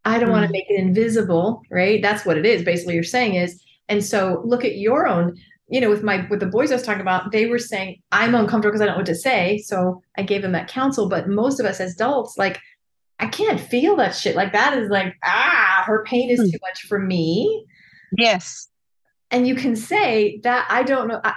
[0.04, 0.52] I don't want to Mm.
[0.52, 2.00] make it invisible, right?
[2.00, 2.62] That's what it is.
[2.62, 5.36] Basically, you're saying is, and so look at your own.
[5.68, 8.34] You know, with my with the boys I was talking about, they were saying I'm
[8.34, 11.08] uncomfortable because I don't know what to say, so I gave them that counsel.
[11.08, 12.60] But most of us as adults, like
[13.18, 14.36] I can't feel that shit.
[14.36, 16.52] Like that is like ah, her pain is Mm.
[16.52, 17.64] too much for me
[18.16, 18.68] yes,
[19.32, 21.20] and you can say that I don't know.
[21.24, 21.34] I,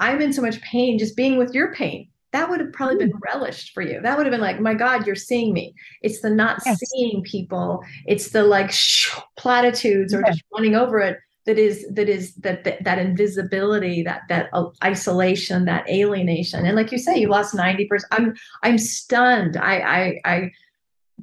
[0.00, 2.08] I'm in so much pain just being with your pain.
[2.32, 4.00] That would have probably been relished for you.
[4.02, 5.72] That would have been like, my God, you're seeing me.
[6.02, 6.80] It's the not Yes.
[6.90, 7.80] seeing people.
[8.06, 10.30] It's the like shh, platitudes or Yeah.
[10.32, 11.16] just running over it.
[11.46, 16.64] That is that is that that, that invisibility, that that uh, isolation, that alienation.
[16.64, 18.12] And like you say, you lost ninety percent.
[18.12, 19.56] I'm I'm stunned.
[19.56, 20.52] I I I.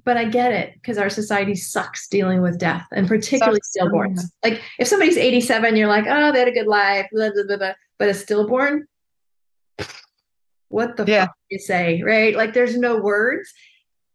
[0.06, 3.78] But I get it because our society sucks dealing with death, and particularly Sucks.
[3.78, 4.22] stillborns.
[4.44, 7.58] Like if somebody's 87, you're like, oh, they had a good life, blah, blah, blah,
[7.58, 7.74] blah.
[8.00, 8.88] but a stillborn,
[10.70, 11.26] what the Yeah.
[11.26, 12.36] fuck do you say, right?
[12.36, 13.52] Like there's no words,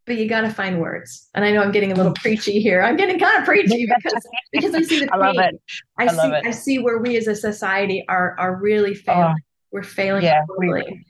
[0.06, 1.28] but you got to find words.
[1.34, 2.80] And I know I'm getting a little preachy here.
[2.80, 5.60] I'm getting kind of preachy because because I see the I love it.
[5.98, 6.46] I, I love see it.
[6.46, 9.02] I see where we as a society are are really oh.
[9.04, 9.34] failing.
[9.36, 9.42] Oh,
[9.72, 11.06] We're failing yeah, we- totally.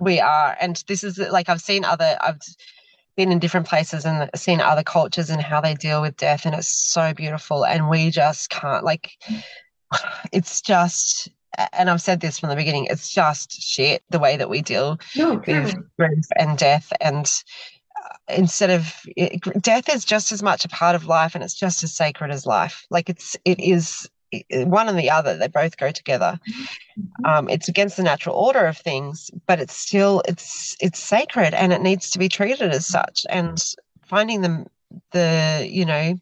[0.00, 2.16] we are, and this is like I've seen other.
[2.20, 2.40] I've
[3.16, 6.54] been in different places and seen other cultures and how they deal with death, and
[6.54, 7.64] it's so beautiful.
[7.64, 9.10] And we just can't like.
[10.32, 11.28] It's just,
[11.72, 12.86] and I've said this from the beginning.
[12.86, 15.44] It's just shit the way that we deal No, with
[15.96, 17.30] grief and death and
[18.28, 21.54] instead of eh, it, death is just as much a part of life and it's
[21.54, 22.86] just as sacred as life.
[22.90, 26.38] Like it's it is eh, eh, one and the other they both go together.
[26.48, 27.26] Mm-hmm.
[27.26, 31.72] Um, it's against the natural order of things but it's still it's it's sacred and
[31.72, 33.26] it needs to be treated as such.
[33.28, 33.62] And
[34.06, 34.66] finding the
[35.12, 36.14] the you know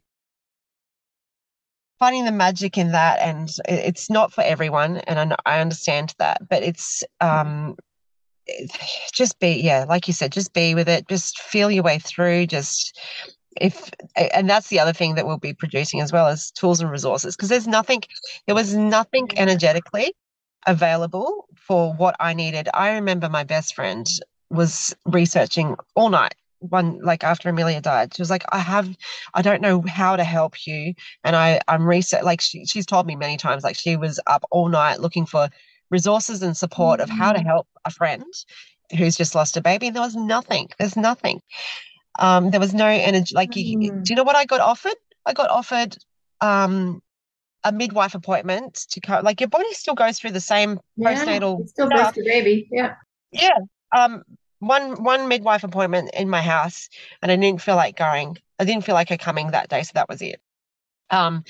[1.98, 6.64] finding the magic in that and it's not for everyone and I, understand that but
[6.64, 7.76] it's um
[8.48, 8.66] Eh,
[9.12, 12.46] just be yeah like you said just be with it just feel your way through
[12.46, 12.98] just
[13.60, 16.90] if and that's the other thing that we'll be producing as well as tools and
[16.90, 18.02] resources because there's nothing
[18.46, 20.12] there was nothing energetically
[20.66, 22.68] available for what i needed.
[22.74, 24.06] I remember my best friend
[24.50, 28.14] was researching all night one like after amelia died.
[28.14, 28.88] She was like i have
[29.34, 33.06] i don't know how to help you and i i'm research like she, she's told
[33.06, 35.48] me many times like she was up all night looking for
[35.92, 37.44] resources and support of how to Mhm.
[37.46, 38.24] help a friend
[38.98, 41.40] who's just lost a baby and there was nothing there's nothing
[42.18, 44.04] um there was no energy like you, Mm.
[44.04, 45.96] do you know what i got offered i got offered
[46.40, 47.00] um
[47.64, 51.68] a midwife appointment to co- like your body still goes through the same Yeah, postnatal
[51.68, 52.14] still stuff.
[52.14, 52.68] birth the baby.
[52.72, 52.94] Yeah.
[53.30, 53.58] yeah
[53.96, 54.22] um
[54.58, 56.88] one one midwife appointment in my house
[57.22, 59.92] and i didn't feel like going i didn't feel like her coming that day so
[59.94, 60.40] that was it
[61.10, 61.44] um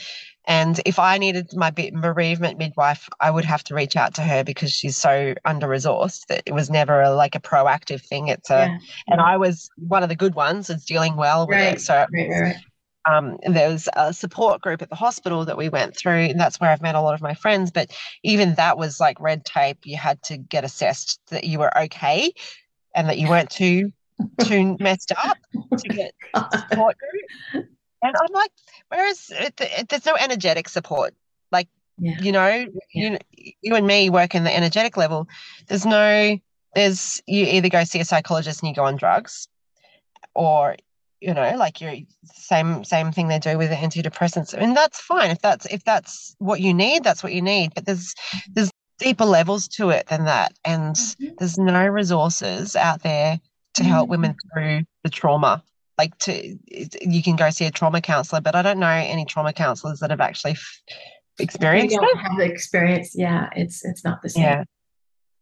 [0.47, 4.43] and if i needed my bereavement midwife i would have to reach out to her
[4.45, 8.51] because she's so under resourced that it was never a, like a proactive thing it's
[8.51, 8.79] a yeah.
[9.09, 12.07] and i was one of the good ones that's dealing well with Right, it so
[12.13, 12.57] right, right.
[13.11, 16.61] um, there was a support group at the hospital that we went through, and that's
[16.61, 17.73] where I've met a lot of my friends.
[17.73, 17.91] But
[18.23, 19.79] even that was like red tape.
[19.85, 22.33] You had to get assessed that you were okay
[22.95, 23.93] and that you weren't too
[24.45, 25.37] too messed up
[25.79, 26.15] to get
[26.71, 27.67] support group.
[28.03, 28.51] And I'm like,
[28.89, 29.31] whereas
[29.89, 31.15] there's no energetic support.
[31.51, 31.69] Like,
[31.99, 32.17] Yeah.
[32.21, 33.19] you know, you
[33.61, 35.29] you and me work in the energetic level.
[35.69, 36.39] There's no,
[36.75, 39.49] there's you either go see a psychologist and you go on drugs,
[40.35, 40.77] or
[41.21, 41.95] you know, like you're
[42.35, 46.35] same same thing they do with the antidepressants, and that's fine if that's if that's
[46.39, 47.73] what you need, that's what you need.
[47.75, 48.15] But there's
[48.55, 51.37] there's deeper levels to it than that, and Mhm.
[51.39, 53.39] there's no resources out there
[53.75, 55.63] to help women through the trauma.
[56.03, 56.33] Like to,
[57.15, 60.11] you can go see a trauma counselor, but I don't know any trauma counselors that
[60.11, 60.81] have actually f-
[61.39, 62.23] experienced don't it.
[62.23, 63.15] have the experience.
[63.15, 64.43] Yeah, it's it's not the same.
[64.43, 64.65] Yeah.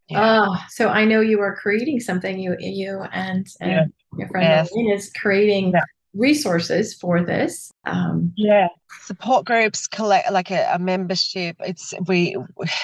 [0.09, 0.43] Yeah.
[0.51, 2.39] Oh, so I know you are creating something.
[2.39, 3.85] You you and, and Yeah.
[4.19, 4.71] your friend Yes.
[5.07, 5.81] Is creating Yeah.
[6.15, 7.71] resources for this.
[7.87, 8.69] Um, yeah
[9.07, 12.37] support groups collect like a, a membership it's we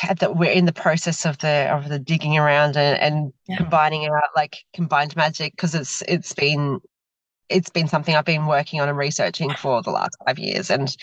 [0.08, 3.56] at the we're in the process of the of the digging around and, and Yeah.
[3.58, 6.80] combining out like combined magic because it's it's been
[7.48, 10.94] it's been something I've been working on and researching for the last five years, and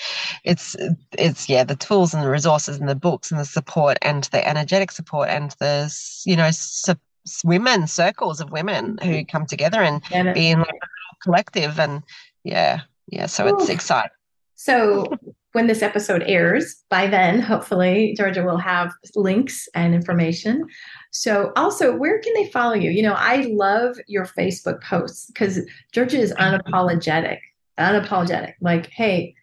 [0.44, 0.76] it's
[1.18, 4.48] it's yeah the tools and the resources and the books and the support and the
[4.48, 5.94] energetic support and the
[6.26, 6.96] you know su-
[7.44, 9.28] women circles of women who mm.
[9.28, 11.80] come together and it- be in like a collective.
[11.80, 12.04] And
[12.44, 14.12] yeah yeah so it's exciting.
[14.56, 15.18] So
[15.54, 20.68] when this episode airs, by then, hopefully, Georgia will have links and information.
[21.12, 22.90] So also, where can they follow you?
[22.92, 25.60] You know, I love your Facebook posts because
[25.92, 27.38] Georgia is unapologetic,
[27.78, 28.56] unapologetic.
[28.62, 29.36] Like, hey,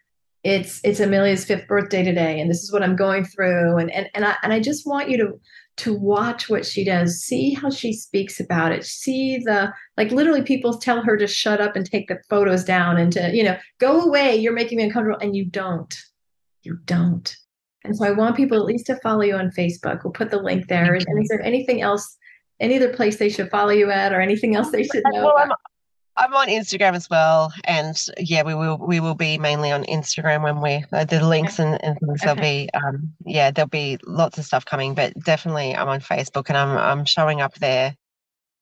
[0.42, 4.08] it's it's Amelia's fifth birthday today, and this is what I'm going through, and and
[4.14, 5.40] and I and I just want you to
[5.80, 10.42] to watch what she does, see how she speaks about it, see the like literally
[10.42, 13.56] people tell her to shut up and take the photos down and to you know
[13.78, 15.96] go away you're making me uncomfortable and you don't.
[16.62, 17.34] You don't.
[17.84, 20.04] And so i want people at least to follow you on facebook.
[20.04, 20.94] We'll put the link there.
[20.94, 22.16] And, is there anything else
[22.60, 25.38] any other place they should follow you at or anything else they should know Well,
[25.38, 25.50] I'm?
[26.16, 30.42] I'm on Instagram as well, and yeah, we will we will be mainly on Instagram
[30.42, 32.20] when we uh, the links and, and things.
[32.20, 32.66] There'll Okay.
[32.66, 36.58] be um yeah, there'll be lots of stuff coming, but definitely I'm on Facebook and
[36.58, 37.96] I'm I'm showing up there,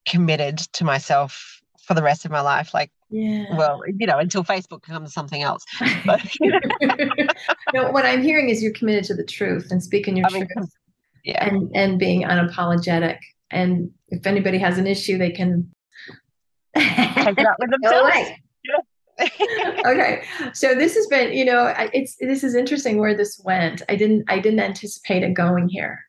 [0.07, 2.73] committed to myself for the rest of my life.
[2.73, 5.65] Like, yeah well, you know, until Facebook becomes something else.
[6.05, 6.21] But
[7.73, 10.47] no what i'm hearing is you're committed to the truth and speaking your I mean,
[10.55, 10.69] truth
[11.23, 13.17] yeah, and and being unapologetic
[13.51, 15.69] and if anybody has an issue they can
[16.75, 18.11] take it with Go themselves.
[18.11, 18.41] away.
[19.85, 20.23] okay.
[20.53, 23.81] So this has been you know it's this is interesting where this went.
[23.89, 25.99] I didn't i didn't anticipate it going here.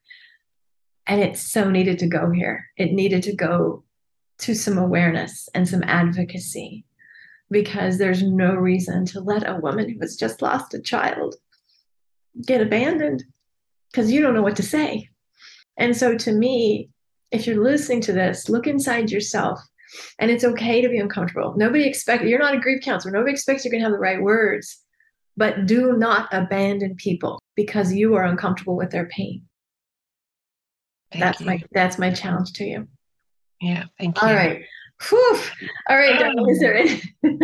[1.07, 2.67] And it so needed to go here.
[2.77, 3.83] It needed to go
[4.39, 6.85] to some awareness and some advocacy
[7.51, 11.35] because there's no reason to let a woman who has just lost a child
[12.47, 13.25] get abandoned
[13.91, 15.09] because you don't know what to say.
[15.77, 16.91] And so to me
[17.33, 19.61] if you're listening to this look inside yourself
[20.19, 21.55] and it's okay to be uncomfortable.
[21.57, 23.13] Nobody expects you're not a grief counselor.
[23.13, 24.79] Nobody expects you're going to have the right words,
[25.37, 29.43] but do not abandon people because you are uncomfortable with their pain.
[31.13, 31.47] Thank that's you.
[31.47, 32.89] my that's my challenge to you.
[33.61, 34.29] yeah, thank you.
[34.29, 34.65] All right.
[35.09, 35.41] Whew.
[35.89, 36.35] All right.
[36.49, 37.03] Is there any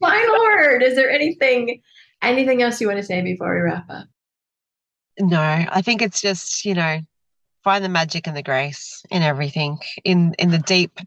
[0.00, 0.82] final word?
[0.82, 1.82] Is there anything
[2.22, 4.06] anything else you want to say before we wrap up?
[5.20, 7.00] No, I think it's just, you know,
[7.64, 10.98] find the magic and the grace in everything, in in the deep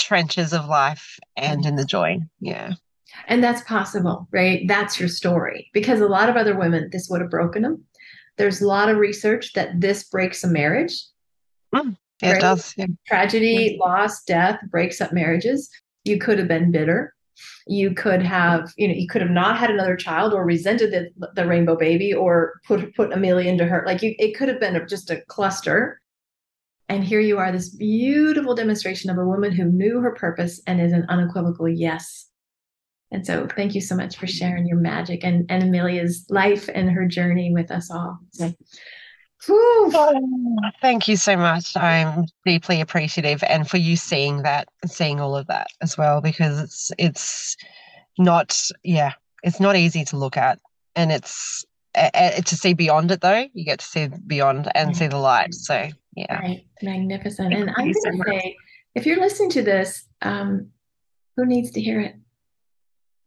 [0.00, 2.18] trenches of life and in the joy.
[2.40, 2.72] Yeah.
[3.26, 4.62] And that's possible, right?
[4.66, 5.68] That's your story.
[5.72, 7.84] Because a lot of other women, this would have broken them.
[8.38, 10.94] There's a lot of research that this breaks a marriage.
[11.74, 12.38] Mm, yeah, Right.
[12.38, 12.74] it does.
[12.76, 12.86] Yeah.
[13.06, 15.68] tragedy, loss, death breaks up marriages.
[16.04, 17.14] You could have been bitter.
[17.66, 21.30] You could have, you know, you could have not had another child or resented the,
[21.34, 23.82] the rainbow baby or put put Amelia into her.
[23.86, 25.99] Like you, it could have been a, just a cluster.
[26.90, 30.80] And here you are, this beautiful demonstration of a woman who knew her purpose and
[30.80, 32.26] is an unequivocal yes.
[33.12, 36.90] And so, thank you so much for sharing your magic and, and Amelia's life and
[36.90, 38.18] her journey with us all.
[38.32, 38.52] So.
[39.48, 41.76] Oh, thank you so much.
[41.76, 46.60] I'm deeply appreciative and for you seeing that, seeing all of that as well, because
[46.60, 47.56] it's it's
[48.18, 49.12] not yeah,
[49.42, 50.58] it's not easy to look at.
[50.94, 51.64] And it's
[51.94, 55.16] uh, uh, to see beyond it though, you get to see beyond and see the
[55.16, 55.54] light.
[55.54, 56.38] So yeah.
[56.40, 57.52] Right, magnificent.
[57.52, 58.56] Thank and I'm so going to say,
[58.94, 60.68] if you're listening to this, um,
[61.36, 62.14] who needs to hear it?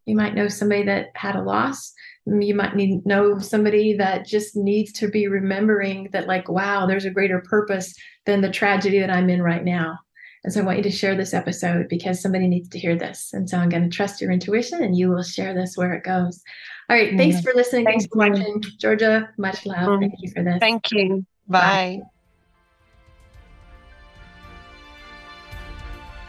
[0.05, 1.93] You might know somebody that had a loss.
[2.25, 7.05] You might need know somebody that just needs to be remembering that, like, wow, there's
[7.05, 7.93] a greater purpose
[8.25, 9.97] than the tragedy that I'm in right now.
[10.43, 13.29] And so I want you to share this episode because somebody needs to hear this.
[13.31, 16.03] And so I'm going to trust your intuition and you will share this where it
[16.03, 16.43] goes.
[16.89, 17.15] All right.
[17.15, 17.43] Thanks Mhm.
[17.43, 17.85] for listening.
[17.85, 18.31] Thanks Thank for you.
[18.31, 18.61] watching.
[18.77, 19.87] Georgia, much love.
[19.87, 19.99] Mhm.
[20.01, 20.59] Thank you for this.
[20.59, 21.25] Thank you.
[21.47, 22.01] Bye.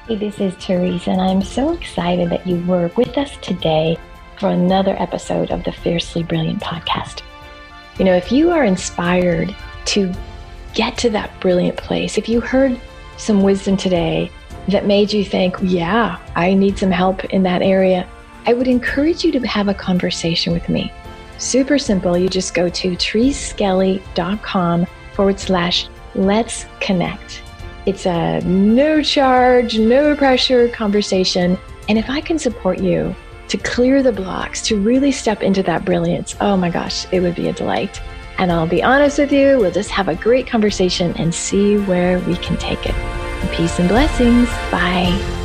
[0.06, 3.96] Hey, this is Teresa, and I'm so excited that you were with us today
[4.38, 7.22] for another episode of the Fiercely Brilliant podcast.
[7.98, 10.12] You know, if you are inspired to
[10.74, 12.78] get to that brilliant place, if you heard
[13.16, 14.30] some wisdom today
[14.68, 18.06] that made you think, yeah, I need some help in that area,
[18.44, 20.92] I would encourage you to have a conversation with me.
[21.38, 22.18] Super simple.
[22.18, 27.40] You just go to treeskelly.com forward slash let's connect.
[27.86, 31.58] It's a no charge, no pressure conversation
[31.88, 33.14] And if I can support you
[33.48, 37.34] to clear the blocks, to really step into that brilliance, oh my gosh, it would
[37.34, 38.00] be a delight.
[38.38, 42.18] And I'll be honest with you, we'll just have a great conversation and see where
[42.20, 42.94] we can take it.
[43.52, 44.48] Peace and blessings.
[44.70, 45.43] Bye.